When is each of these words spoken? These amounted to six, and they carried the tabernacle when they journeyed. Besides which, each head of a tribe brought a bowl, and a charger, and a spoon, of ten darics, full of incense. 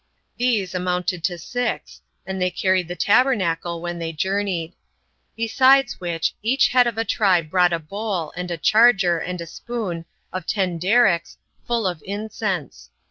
These 0.37 0.73
amounted 0.73 1.23
to 1.25 1.37
six, 1.37 2.01
and 2.25 2.41
they 2.41 2.49
carried 2.49 2.87
the 2.87 2.95
tabernacle 2.95 3.83
when 3.83 3.99
they 3.99 4.11
journeyed. 4.11 4.73
Besides 5.35 5.99
which, 6.01 6.33
each 6.41 6.69
head 6.69 6.87
of 6.87 6.97
a 6.97 7.05
tribe 7.05 7.51
brought 7.51 7.71
a 7.71 7.77
bowl, 7.77 8.33
and 8.35 8.49
a 8.49 8.57
charger, 8.57 9.19
and 9.19 9.39
a 9.41 9.45
spoon, 9.45 10.05
of 10.33 10.47
ten 10.47 10.79
darics, 10.79 11.37
full 11.67 11.85
of 11.85 12.01
incense. 12.03 12.89